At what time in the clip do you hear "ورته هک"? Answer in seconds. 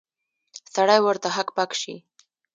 1.03-1.47